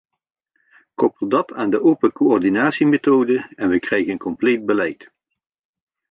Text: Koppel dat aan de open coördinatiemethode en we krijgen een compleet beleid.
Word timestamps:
Koppel 0.95 1.27
dat 1.29 1.51
aan 1.53 1.69
de 1.69 1.81
open 1.81 2.11
coördinatiemethode 2.11 3.51
en 3.55 3.69
we 3.69 3.79
krijgen 3.79 4.11
een 4.11 4.17
compleet 4.17 4.65
beleid. 4.65 5.11